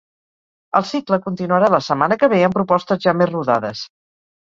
[0.79, 3.89] El cicle continuarà la setmana que ve amb propostes ja més rodades.